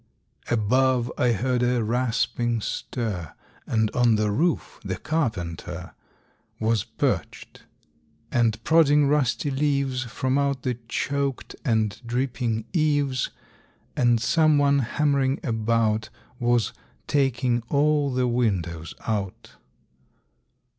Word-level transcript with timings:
Above 0.49 1.11
I 1.15 1.31
heard 1.31 1.61
a 1.61 1.83
rasping 1.83 2.59
stir 2.59 3.35
And 3.67 3.91
on 3.91 4.15
the 4.15 4.31
roof 4.31 4.79
the 4.83 4.95
carpenter 4.97 5.93
Was 6.59 6.83
perched, 6.83 7.65
and 8.31 8.63
prodding 8.63 9.07
rusty 9.07 9.51
leaves 9.51 10.05
From 10.05 10.39
out 10.39 10.63
the 10.63 10.79
choked 10.87 11.55
and 11.63 12.01
dripping 12.03 12.65
eaves 12.73 13.29
And 13.95 14.19
some 14.19 14.57
one, 14.57 14.79
hammering 14.79 15.39
about, 15.43 16.09
Was 16.39 16.73
taking 17.05 17.61
all 17.69 18.11
the 18.11 18.27
windows 18.27 18.95
out. 19.05 19.51